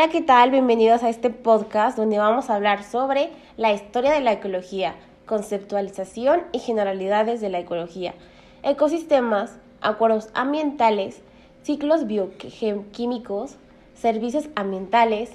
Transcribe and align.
Hola, 0.00 0.10
¿qué 0.10 0.22
tal? 0.22 0.50
Bienvenidos 0.50 1.02
a 1.02 1.10
este 1.10 1.28
podcast 1.28 1.98
donde 1.98 2.16
vamos 2.16 2.48
a 2.48 2.54
hablar 2.54 2.84
sobre 2.84 3.28
la 3.58 3.74
historia 3.74 4.12
de 4.12 4.22
la 4.22 4.32
ecología, 4.32 4.94
conceptualización 5.26 6.40
y 6.52 6.58
generalidades 6.60 7.42
de 7.42 7.50
la 7.50 7.58
ecología, 7.58 8.14
ecosistemas, 8.62 9.58
acuerdos 9.82 10.30
ambientales, 10.32 11.20
ciclos 11.64 12.06
bioquímicos, 12.06 13.56
servicios 13.92 14.48
ambientales, 14.54 15.32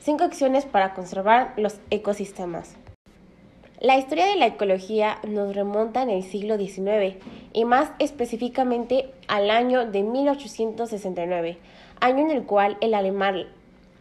cinco 0.00 0.24
acciones 0.24 0.64
para 0.64 0.92
conservar 0.92 1.54
los 1.56 1.78
ecosistemas. 1.90 2.74
La 3.78 3.96
historia 3.96 4.26
de 4.26 4.34
la 4.34 4.48
ecología 4.48 5.18
nos 5.24 5.54
remonta 5.54 6.02
en 6.02 6.10
el 6.10 6.24
siglo 6.24 6.58
XIX 6.58 7.14
y 7.52 7.64
más 7.64 7.92
específicamente 8.00 9.14
al 9.28 9.52
año 9.52 9.86
de 9.86 10.02
1869, 10.02 11.58
año 12.00 12.24
en 12.24 12.32
el 12.32 12.42
cual 12.42 12.76
el 12.80 12.94
alemán 12.94 13.46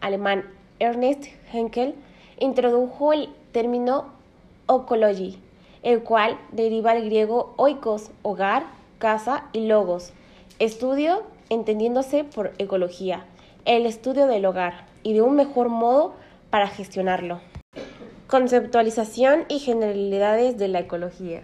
alemán 0.02 0.46
Ernest 0.80 1.26
Henkel 1.52 1.96
introdujo 2.40 3.14
el 3.14 3.30
término 3.52 4.06
ecology, 4.70 5.40
el 5.84 6.04
cual 6.04 6.38
deriva 6.52 6.94
del 6.94 7.06
griego 7.06 7.54
oikos, 7.58 8.12
hogar, 8.22 8.64
casa 8.98 9.46
y 9.54 9.68
logos, 9.68 10.14
estudio 10.60 11.24
entendiéndose 11.50 12.24
por 12.24 12.54
ecología, 12.58 13.26
el 13.66 13.86
estudio 13.86 14.28
del 14.28 14.46
hogar 14.46 14.86
y 15.04 15.14
de 15.14 15.22
un 15.22 15.36
mejor 15.36 15.70
modo 15.70 16.14
para 16.50 16.68
gestionarlo. 16.68 17.40
Conceptualización 18.28 19.46
y 19.48 19.60
generalidades 19.60 20.58
de 20.58 20.68
la 20.68 20.80
ecología. 20.80 21.42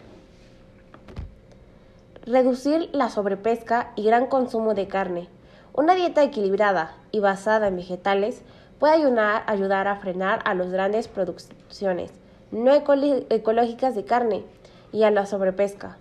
Reducir 2.26 2.90
la 2.92 3.10
sobrepesca 3.10 3.92
y 3.96 4.04
gran 4.04 4.28
consumo 4.28 4.74
de 4.74 4.88
carne, 4.88 5.28
una 5.78 5.94
dieta 5.94 6.24
equilibrada 6.24 6.96
y 7.12 7.20
basada 7.20 7.68
en 7.68 7.76
vegetales 7.76 8.42
puede 8.80 8.94
ayudar, 8.94 9.88
a 9.88 9.96
frenar 9.98 10.40
a 10.46 10.54
las 10.54 10.72
grandes 10.72 11.08
producciones 11.10 12.12
no 12.52 12.72
ecológicas 12.74 13.96
de 13.96 14.06
carne 14.06 14.46
y 14.94 15.04
a 15.04 15.12
la 15.12 15.26
sobrepesca. 15.26 15.98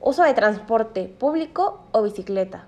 Uso 0.00 0.24
de 0.24 0.34
transporte 0.34 1.14
público 1.18 1.80
o 1.92 2.02
bicicleta. 2.02 2.64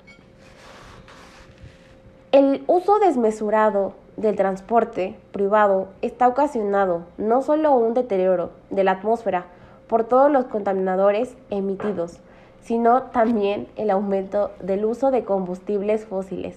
El 2.30 2.62
uso 2.68 3.00
desmesurado 3.00 3.94
del 4.16 4.36
transporte 4.36 5.18
privado 5.32 5.88
está 6.02 6.28
ocasionado 6.28 7.06
no 7.18 7.42
solo 7.42 7.72
un 7.72 7.94
deterioro 7.94 8.52
de 8.70 8.84
la 8.84 8.92
atmósfera 8.92 9.46
por 9.88 10.04
todos 10.04 10.30
los 10.30 10.44
contaminadores 10.44 11.34
emitidos, 11.50 12.20
sino 12.62 13.02
también 13.04 13.68
el 13.76 13.90
aumento 13.90 14.52
del 14.60 14.84
uso 14.84 15.10
de 15.10 15.24
combustibles 15.24 16.04
fósiles. 16.04 16.56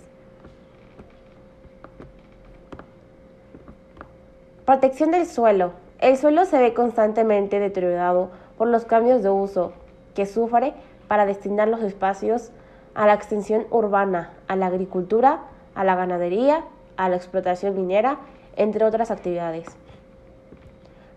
Protección 4.66 5.12
del 5.12 5.26
suelo. 5.26 5.74
El 6.00 6.18
suelo 6.18 6.46
se 6.46 6.58
ve 6.58 6.74
constantemente 6.74 7.60
deteriorado 7.60 8.30
por 8.58 8.68
los 8.68 8.86
cambios 8.86 9.22
de 9.24 9.30
uso 9.30 9.74
que 10.16 10.26
sufre 10.26 10.74
para 11.08 11.26
destinar 11.26 11.68
los 11.68 11.82
espacios 11.82 12.52
a 12.96 13.06
la 13.06 13.14
extensión 13.14 13.66
urbana, 13.72 14.32
a 14.48 14.56
la 14.56 14.68
agricultura, 14.68 15.42
a 15.76 15.84
la 15.84 15.96
ganadería, 15.96 16.64
a 16.98 17.10
la 17.10 17.16
explotación 17.16 17.76
minera, 17.76 18.20
entre 18.56 18.86
otras 18.86 19.12
actividades. 19.12 19.66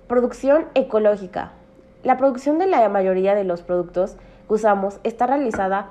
Producción 0.09 0.67
ecológica. 0.75 1.53
La 2.03 2.17
producción 2.17 2.59
de 2.59 2.67
la 2.67 2.89
mayoría 2.89 3.35
de 3.35 3.45
los 3.45 3.63
productos 3.63 4.17
usamos 4.49 5.01
está 5.03 5.27
realizada 5.27 5.91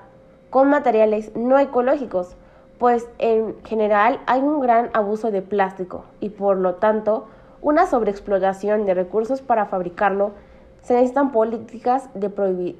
con 0.49 0.69
materiales 0.69 1.35
no 1.35 1.59
ecológicos, 1.59 2.35
pues 2.79 3.07
en 3.19 3.55
general 3.63 4.19
hay 4.25 4.41
un 4.41 4.59
gran 4.61 4.89
abuso 4.93 5.31
de 5.31 5.41
plástico 5.41 6.05
y 6.19 6.29
por 6.29 6.57
lo 6.57 6.75
tanto 6.75 7.27
una 7.61 7.87
sobreexplotación 7.87 8.85
de 8.85 8.93
recursos 8.93 9.41
para 9.41 9.65
fabricarlo, 9.65 10.31
se 10.81 10.93
necesitan 10.93 11.31
políticas 11.31 12.09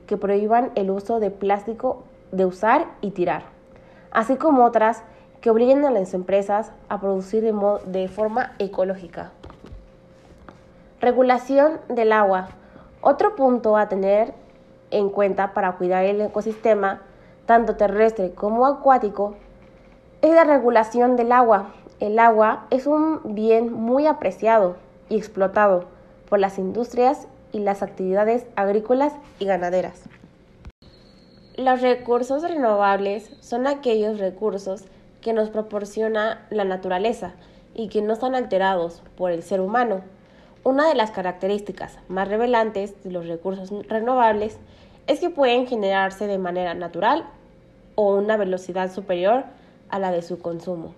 que 0.06 0.18
prohíban 0.18 0.72
el 0.76 0.92
uso 0.92 1.20
de 1.20 1.32
plástico 1.32 2.04
de 2.32 2.46
usar 2.46 2.86
y 3.02 3.12
tirar, 3.12 3.44
así 4.12 4.36
como 4.36 4.64
otras 4.64 5.02
que 5.42 5.50
obliguen 5.50 5.86
a 5.86 5.92
las 5.92 6.14
empresas 6.14 6.72
a 6.90 7.00
producir 7.00 7.44
de 7.44 8.08
forma 8.08 8.54
ecológica. 8.60 9.32
Regulación 11.02 11.80
del 11.88 12.12
agua. 12.12 12.50
Otro 13.02 13.36
punto 13.36 13.78
a 13.78 13.88
tener 13.88 14.34
en 14.92 15.10
cuenta 15.10 15.54
para 15.54 15.74
cuidar 15.74 16.06
el 16.06 16.22
ecosistema, 16.22 17.02
tanto 17.46 17.76
terrestre 17.76 18.32
como 18.34 18.66
acuático, 18.66 19.36
es 20.22 20.34
la 20.34 20.44
regulación 20.44 21.16
del 21.16 21.32
agua. 21.32 21.74
El 22.00 22.20
agua 22.20 22.66
es 22.72 22.88
un 22.88 23.22
bien 23.36 23.72
muy 23.72 24.08
apreciado 24.08 24.78
y 25.10 25.18
explotado 25.18 25.86
por 26.30 26.40
las 26.40 26.58
industrias 26.58 27.28
y 27.52 27.60
las 27.60 27.84
actividades 27.84 28.46
agrícolas 28.56 29.14
y 29.40 29.46
ganaderas. 29.46 30.04
Los 31.58 31.82
recursos 31.82 32.44
renovables 32.44 33.32
son 33.40 33.66
aquellos 33.66 34.20
recursos 34.20 34.84
que 35.22 35.32
nos 35.32 35.50
proporciona 35.50 36.46
la 36.50 36.66
naturaleza 36.66 37.34
y 37.74 37.88
que 37.88 38.02
no 38.02 38.14
están 38.14 38.36
alterados 38.36 39.02
por 39.16 39.32
el 39.32 39.42
ser 39.42 39.62
humano. 39.62 40.02
Una 40.66 40.88
de 40.88 40.96
las 40.96 41.12
características 41.12 42.00
más 42.08 42.28
revelantes 42.28 42.96
de 43.04 43.12
los 43.12 43.28
recursos 43.28 43.70
renovables 43.88 44.58
es 45.06 45.20
que 45.20 45.30
pueden 45.30 45.68
generarse 45.68 46.26
de 46.26 46.40
manera 46.40 46.74
natural 46.74 47.24
o 47.94 48.16
una 48.16 48.36
velocidad 48.36 48.92
superior 48.92 49.44
a 49.90 50.00
la 50.00 50.10
de 50.10 50.24
su 50.24 50.40
consumo. 50.40 50.96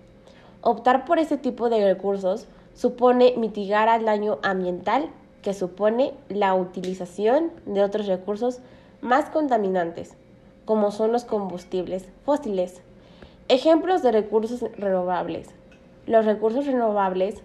Optar 0.61 1.03
por 1.03 1.19
este 1.19 1.35
tipo 1.35 1.69
de 1.69 1.83
recursos 1.83 2.47
supone 2.75 3.33
mitigar 3.35 3.89
el 3.89 4.05
daño 4.05 4.39
ambiental 4.41 5.09
que 5.41 5.53
supone 5.53 6.13
la 6.29 6.53
utilización 6.53 7.51
de 7.65 7.83
otros 7.83 8.07
recursos 8.07 8.61
más 9.01 9.25
contaminantes, 9.25 10.15
como 10.63 10.91
son 10.91 11.11
los 11.11 11.25
combustibles 11.25 12.07
fósiles. 12.23 12.81
Ejemplos 13.49 14.01
de 14.01 14.13
recursos 14.13 14.63
renovables. 14.77 15.49
Los 16.05 16.23
recursos 16.23 16.65
renovables 16.65 17.41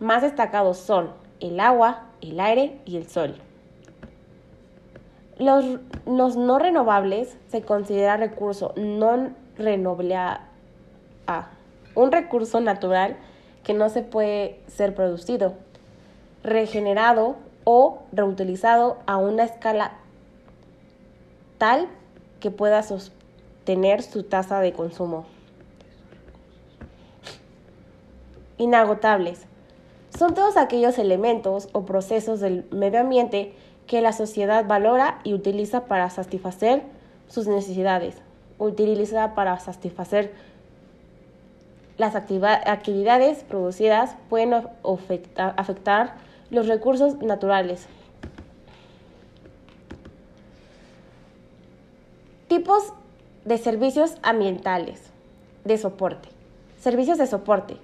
más 0.00 0.22
destacados 0.22 0.78
son 0.78 1.27
el 1.40 1.60
agua, 1.60 2.06
el 2.20 2.40
aire 2.40 2.80
y 2.84 2.96
el 2.96 3.08
sol. 3.08 3.36
Los, 5.38 5.64
no 6.06 6.58
renovables 6.58 7.36
se 7.48 7.62
considera 7.62 8.16
recurso 8.16 8.72
no 8.76 9.30
renovable, 9.56 10.38
un 11.94 12.12
recurso 12.12 12.60
natural 12.60 13.16
que 13.62 13.74
no 13.74 13.88
se 13.88 14.02
puede 14.02 14.60
ser 14.66 14.94
producido, 14.94 15.54
regenerado 16.42 17.36
o 17.64 18.02
reutilizado 18.12 18.98
a 19.06 19.16
una 19.18 19.44
escala 19.44 19.92
tal 21.58 21.88
que 22.40 22.50
pueda 22.50 22.82
sostener 22.82 24.02
su 24.02 24.22
tasa 24.22 24.60
de 24.60 24.72
consumo. 24.72 25.26
Inagotables. 28.56 29.46
Son 30.16 30.34
todos 30.34 30.56
aquellos 30.56 30.98
elementos 30.98 31.68
o 31.72 31.84
procesos 31.84 32.40
del 32.40 32.64
medio 32.70 33.00
ambiente 33.00 33.54
que 33.86 34.00
la 34.00 34.12
sociedad 34.12 34.66
valora 34.66 35.20
y 35.24 35.34
utiliza 35.34 35.86
para 35.86 36.10
satisfacer 36.10 36.82
sus 37.28 37.46
necesidades, 37.46 38.16
utiliza 38.58 39.34
para 39.34 39.58
satisfacer 39.58 40.32
las 41.98 42.14
actividades 42.14 43.42
producidas 43.42 44.14
pueden 44.28 44.54
afectar, 45.34 46.14
los 46.50 46.68
recursos 46.68 47.20
naturales. 47.20 47.86
Tipos 52.46 52.92
de 53.44 53.58
servicios 53.58 54.14
ambientales 54.22 55.02
de 55.64 55.76
soporte. 55.76 56.28
Servicios 56.80 57.18
de 57.18 57.26
soporte 57.26 57.76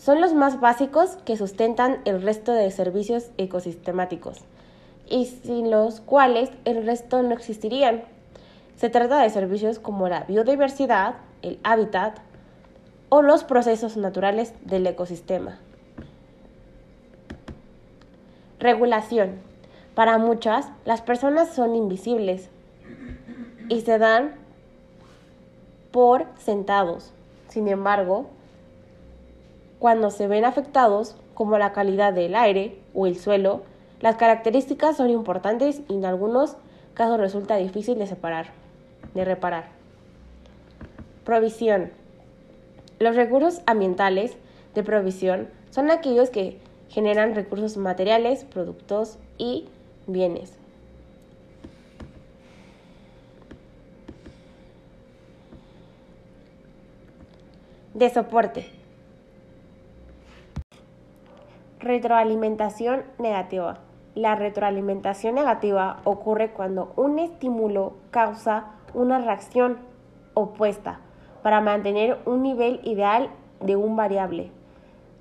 son 0.00 0.22
los 0.22 0.32
más 0.32 0.60
básicos 0.60 1.18
que 1.26 1.36
sustentan 1.36 2.00
el 2.06 2.22
resto 2.22 2.52
de 2.52 2.70
servicios 2.70 3.30
ecosistemáticos 3.36 4.38
y 5.06 5.26
sin 5.26 5.70
los 5.70 6.00
cuales 6.00 6.50
el 6.64 6.86
resto 6.86 7.22
no 7.22 7.34
existirían. 7.34 8.04
Se 8.76 8.88
trata 8.88 9.20
de 9.20 9.28
servicios 9.28 9.78
como 9.78 10.08
la 10.08 10.22
biodiversidad, 10.22 11.16
el 11.42 11.58
hábitat 11.64 12.16
o 13.10 13.20
los 13.20 13.44
procesos 13.44 13.98
naturales 13.98 14.54
del 14.64 14.86
ecosistema. 14.86 15.58
Regulación. 18.58 19.34
Para 19.94 20.16
muchas, 20.16 20.70
las 20.86 21.02
personas 21.02 21.50
son 21.50 21.76
invisibles 21.76 22.48
y 23.68 23.82
se 23.82 23.98
dan 23.98 24.32
por 25.90 26.24
sentados. 26.38 27.12
Sin 27.48 27.68
embargo, 27.68 28.30
cuando 29.80 30.10
se 30.10 30.28
ven 30.28 30.44
afectados, 30.44 31.16
como 31.34 31.58
la 31.58 31.72
calidad 31.72 32.12
del 32.12 32.36
aire 32.36 32.78
o 32.94 33.06
el 33.06 33.18
suelo, 33.18 33.62
las 34.00 34.16
características 34.16 34.98
son 34.98 35.08
importantes 35.08 35.80
y 35.88 35.94
en 35.94 36.04
algunos 36.04 36.56
casos 36.92 37.18
resulta 37.18 37.56
difícil 37.56 37.98
de 37.98 38.06
separar, 38.06 38.48
de 39.14 39.24
reparar. 39.24 39.70
Provisión. 41.24 41.90
Los 42.98 43.16
recursos 43.16 43.62
ambientales 43.66 44.36
de 44.74 44.82
provisión 44.82 45.48
son 45.70 45.90
aquellos 45.90 46.28
que 46.28 46.58
generan 46.90 47.34
recursos 47.34 47.78
materiales, 47.78 48.44
productos 48.44 49.18
y 49.38 49.66
bienes. 50.06 50.52
De 57.94 58.10
soporte. 58.10 58.79
Retroalimentación 61.90 63.02
negativa. 63.18 63.78
La 64.14 64.36
retroalimentación 64.36 65.34
negativa 65.34 65.96
ocurre 66.04 66.52
cuando 66.52 66.92
un 66.94 67.18
estímulo 67.18 67.94
causa 68.12 68.66
una 68.94 69.18
reacción 69.18 69.78
opuesta 70.34 71.00
para 71.42 71.60
mantener 71.60 72.18
un 72.26 72.44
nivel 72.44 72.80
ideal 72.84 73.30
de 73.60 73.74
un 73.74 73.96
variable. 73.96 74.52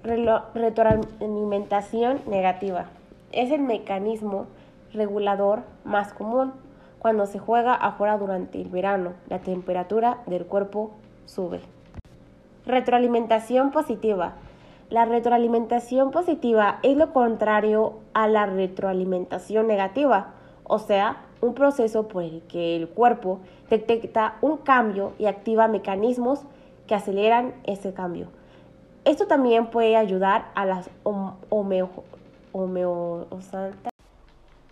Retroalimentación 0.03 2.21
negativa 2.27 2.85
es 3.31 3.51
el 3.51 3.61
mecanismo 3.61 4.45
regulador 4.93 5.63
más 5.85 6.13
común. 6.13 6.53
Cuando 6.99 7.25
se 7.25 7.39
juega 7.39 7.73
afuera 7.73 8.19
durante 8.19 8.61
el 8.61 8.69
verano, 8.69 9.13
la 9.27 9.39
temperatura 9.39 10.19
del 10.27 10.45
cuerpo 10.45 10.91
sube. 11.25 11.61
Retroalimentación 12.67 13.71
positiva. 13.71 14.35
La 14.89 15.05
retroalimentación 15.05 16.09
positiva 16.09 16.79
es 16.81 16.97
lo 16.97 17.13
contrario 17.13 17.99
a 18.15 18.27
la 18.27 18.47
retroalimentación 18.47 19.67
negativa, 19.67 20.33
o 20.63 20.79
sea, 20.79 21.25
un 21.41 21.53
proceso 21.53 22.07
por 22.07 22.23
el 22.23 22.41
que 22.47 22.75
el 22.75 22.89
cuerpo 22.89 23.39
detecta 23.69 24.37
un 24.41 24.57
cambio 24.57 25.13
y 25.19 25.27
activa 25.27 25.67
mecanismos 25.67 26.41
que 26.87 26.95
aceleran 26.95 27.53
ese 27.65 27.93
cambio. 27.93 28.29
Esto 29.05 29.27
también 29.27 29.67
puede 29.67 29.95
ayudar 29.95 30.49
a 30.55 30.65
las 30.65 30.89
homeo, 31.49 31.89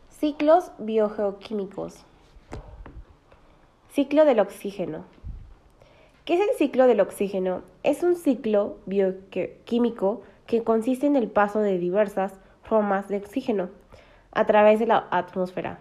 ciclos 0.09 0.71
biogeoquímicos. 0.79 2.03
Ciclo 3.91 4.25
del 4.25 4.39
oxígeno. 4.39 5.05
¿Qué 6.27 6.33
es 6.33 6.41
el 6.41 6.57
ciclo 6.57 6.87
del 6.87 6.99
oxígeno? 6.99 7.61
Es 7.83 8.03
un 8.03 8.17
ciclo 8.17 8.79
bioquímico 8.85 10.23
que 10.45 10.61
consiste 10.61 11.07
en 11.07 11.15
el 11.15 11.29
paso 11.29 11.61
de 11.61 11.77
diversas 11.77 12.33
formas 12.63 13.07
de 13.07 13.15
oxígeno 13.15 13.69
a 14.33 14.45
través 14.45 14.77
de 14.79 14.87
la 14.87 15.07
atmósfera. 15.09 15.79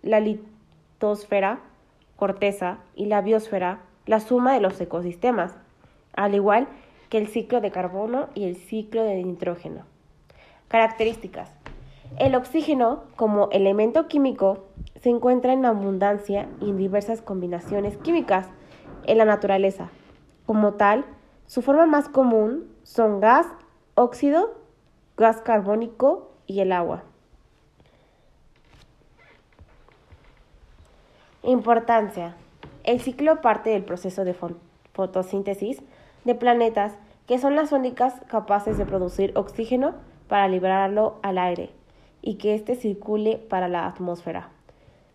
La 0.00 0.20
litosfera, 0.20 1.60
corteza 2.16 2.78
y 2.96 3.04
la 3.04 3.20
biosfera, 3.20 3.82
la 4.06 4.20
suma 4.20 4.54
de 4.54 4.60
los 4.62 4.80
ecosistemas, 4.80 5.54
al 6.14 6.34
igual 6.34 6.66
que 7.10 7.18
el 7.18 7.28
ciclo 7.28 7.60
de 7.60 7.70
carbono 7.70 8.30
y 8.34 8.44
el 8.44 8.56
ciclo 8.56 9.02
de 9.02 9.22
nitrógeno. 9.22 9.82
Características. 10.68 11.52
El 12.16 12.36
oxígeno, 12.36 13.02
como 13.16 13.50
elemento 13.50 14.08
químico, 14.08 14.64
se 15.02 15.10
encuentra 15.10 15.52
en 15.52 15.66
abundancia 15.66 16.48
y 16.58 16.70
en 16.70 16.78
diversas 16.78 17.20
combinaciones 17.20 17.98
químicas 17.98 18.48
en 19.08 19.18
la 19.18 19.24
naturaleza. 19.24 19.88
Como 20.46 20.74
tal, 20.74 21.04
su 21.46 21.62
forma 21.62 21.86
más 21.86 22.08
común 22.08 22.70
son 22.82 23.20
gas, 23.20 23.46
óxido, 23.94 24.54
gas 25.16 25.40
carbónico 25.40 26.30
y 26.46 26.60
el 26.60 26.72
agua. 26.72 27.02
Importancia. 31.42 32.36
El 32.84 33.00
ciclo 33.00 33.40
parte 33.40 33.70
del 33.70 33.84
proceso 33.84 34.24
de 34.24 34.36
fotosíntesis 34.92 35.82
de 36.24 36.34
planetas 36.34 36.94
que 37.26 37.38
son 37.38 37.56
las 37.56 37.72
únicas 37.72 38.14
capaces 38.28 38.76
de 38.76 38.86
producir 38.86 39.32
oxígeno 39.36 39.94
para 40.28 40.48
liberarlo 40.48 41.18
al 41.22 41.38
aire 41.38 41.70
y 42.20 42.36
que 42.36 42.54
éste 42.54 42.74
circule 42.74 43.36
para 43.36 43.68
la 43.68 43.86
atmósfera, 43.86 44.50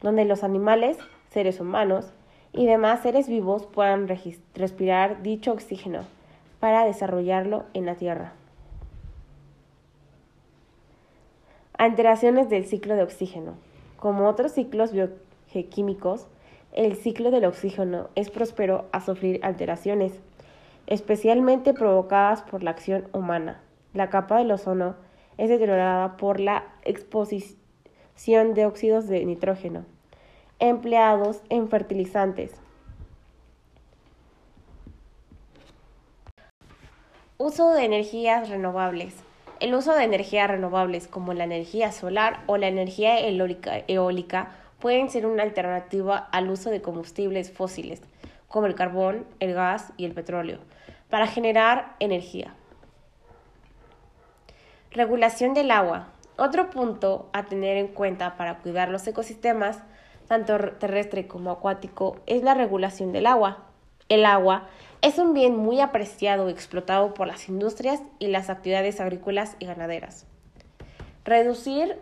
donde 0.02 0.26
los 0.26 0.44
animales, 0.44 0.98
seres 1.30 1.60
humanos, 1.60 2.14
y 2.54 2.68
demás 2.68 3.02
seres 3.02 3.28
vivos 3.28 3.66
puedan 3.66 4.08
respirar 4.08 5.24
dicho 5.24 5.52
oxígeno 5.52 6.02
para 6.60 6.86
desarrollarlo 6.86 7.66
en 7.74 7.86
la 7.86 7.96
Tierra. 7.96 8.34
Alteraciones 11.76 12.50
del 12.50 12.66
ciclo 12.66 12.96
de 12.96 13.04
oxígeno. 13.04 13.56
Como 13.98 14.30
otros 14.30 14.54
ciclos 14.54 14.92
bioquímicos, 14.94 16.28
el 16.72 16.96
ciclo 16.96 17.32
del 17.32 17.46
oxígeno 17.46 18.10
es 18.16 18.30
próspero 18.30 18.86
a 18.92 19.02
sufrir 19.02 19.40
alteraciones, 19.44 20.14
especialmente 20.88 21.74
provocadas 21.74 22.44
por 22.44 22.64
la 22.64 22.72
acción 22.72 23.08
humana. 23.14 23.62
La 23.94 24.10
capa 24.10 24.38
del 24.38 24.52
ozono 24.52 24.96
es 25.38 25.50
deteriorada 25.50 26.18
por 26.18 26.40
la 26.40 26.64
exposición 26.84 28.54
de 28.54 28.66
óxidos 28.66 29.08
de 29.08 29.26
nitrógeno, 29.26 29.86
empleados 30.70 31.42
en 31.50 31.68
fertilizantes. 31.68 32.52
Uso 37.38 37.74
de 37.74 37.84
energías 37.84 38.50
renovables. 38.50 39.14
El 39.60 39.76
uso 39.76 39.94
de 39.94 40.06
energías 40.06 40.50
renovables 40.50 41.08
como 41.08 41.34
la 41.34 41.44
energía 41.44 41.92
solar 41.92 42.44
o 42.48 42.56
la 42.56 42.68
energía 42.68 43.20
eólica, 43.20 44.52
pueden 44.80 45.10
ser 45.10 45.26
una 45.26 45.44
alternativa 45.44 46.18
al 46.18 46.50
uso 46.50 46.70
de 46.70 46.82
combustibles 46.82 47.52
fósiles 47.52 48.02
como 48.48 48.68
el 48.68 48.76
carbón, 48.76 49.26
el 49.40 49.54
gas 49.54 49.92
y 49.98 50.06
el 50.06 50.14
petróleo 50.14 50.60
para 51.10 51.28
generar 51.28 51.96
energía. 52.00 52.56
Regulación 54.92 55.54
del 55.54 55.72
agua. 55.72 56.08
Otro 56.38 56.70
punto 56.70 57.30
a 57.34 57.44
tener 57.44 57.78
en 57.78 57.88
cuenta 57.88 58.38
para 58.38 58.60
cuidar 58.60 58.90
los 58.90 59.06
ecosistemas 59.08 59.80
tanto 60.34 60.58
terrestre 60.80 61.28
como 61.28 61.52
acuático, 61.52 62.18
es 62.26 62.42
la 62.42 62.56
regulación 62.56 63.12
del 63.12 63.28
agua. 63.28 63.66
El 64.10 64.26
agua 64.26 64.68
es 65.04 65.20
un 65.20 65.36
bien 65.36 65.56
muy 65.56 65.80
apreciado 65.80 66.50
y 66.50 66.52
explotado 66.52 67.14
por 67.14 67.28
las 67.28 67.50
industrias 67.50 68.02
y 68.18 68.28
las 68.28 68.50
actividades 68.50 69.00
agrícolas 69.00 69.56
y 69.60 69.68
ganaderas. 69.68 70.26
Reducir 71.24 72.00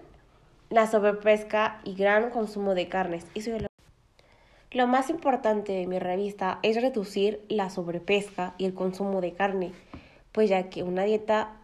la 0.69 0.88
sobrepesca 0.88 1.81
y 1.83 1.94
gran 1.95 2.30
consumo 2.30 2.74
de 2.74 2.88
carnes. 2.88 3.25
Lo 4.72 4.88
más 4.88 5.10
importante 5.10 5.74
de 5.74 5.88
mi 5.88 6.00
revista 6.00 6.60
es 6.63 6.81
reducir 6.81 7.44
la 7.50 7.69
sobrepesca 7.69 8.56
y 8.57 8.63
el 8.63 8.74
consumo 8.74 9.19
de 9.19 9.33
carne, 9.33 9.74
pues 10.31 10.50
ya 10.50 10.69
que 10.69 10.83
una 10.83 11.04
dieta 11.04 11.57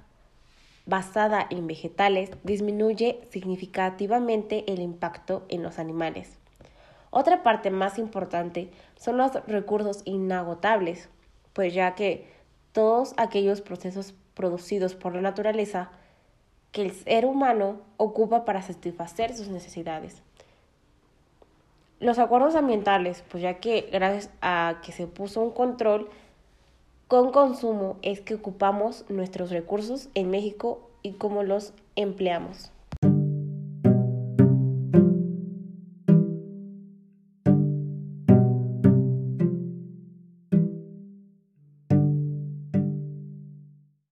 basada 0.85 1.47
en 1.49 1.65
vegetales 1.65 2.31
disminuye 2.43 3.21
significativamente 3.31 4.65
el 4.67 4.81
impacto 4.81 5.45
en 5.47 5.63
los 5.63 5.79
animales. 5.79 6.36
Otra 7.09 7.43
parte 7.43 7.71
más 7.71 7.97
importante 7.97 8.69
son 8.95 9.17
los 9.17 9.33
recursos 9.47 10.01
inagotables, 10.05 11.09
pues 11.53 11.73
ya 11.73 11.95
que 11.95 12.29
todos 12.71 13.13
aquellos 13.17 13.61
procesos 13.61 14.13
producidos 14.33 14.95
por 14.95 15.15
la 15.15 15.21
naturaleza 15.21 15.89
que 16.71 16.83
el 16.83 16.91
ser 16.91 17.25
humano 17.25 17.81
ocupa 17.97 18.45
para 18.45 18.61
satisfacer 18.61 19.35
sus 19.35 19.47
necesidades. 19.47 20.21
Los 21.99 22.19
acuerdos 22.19 22.55
ambientales, 22.55 23.23
pues 23.29 23.41
ya 23.41 23.55
que 23.55 23.89
gracias 23.91 24.29
a 24.41 24.81
que 24.83 24.91
se 24.91 25.07
puso 25.07 25.41
un 25.41 25.51
control 25.51 26.09
con 27.07 27.31
consumo 27.31 27.97
es 28.03 28.21
que 28.21 28.35
ocupamos 28.35 29.05
nuestros 29.09 29.49
recursos 29.49 30.09
en 30.13 30.29
México 30.29 30.91
y 31.01 31.13
cómo 31.13 31.41
los 31.41 31.73
empleamos. 31.95 32.71